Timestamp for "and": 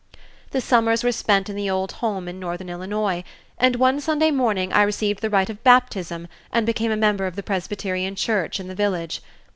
3.59-3.75, 6.51-6.65